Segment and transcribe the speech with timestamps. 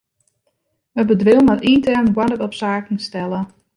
[1.01, 3.39] It bedriuw moat yntern oarder op saken stelle.